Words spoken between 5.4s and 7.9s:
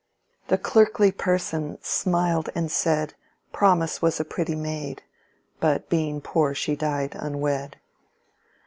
But being poor she died unwed."